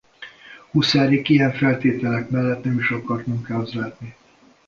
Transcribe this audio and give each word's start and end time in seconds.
Huszárik 0.71 1.29
ilyen 1.29 1.51
feltételek 1.53 2.29
mellett 2.29 2.63
nem 2.63 2.79
is 2.79 2.89
akart 2.91 3.25
munkához 3.25 3.73
látni. 3.73 4.15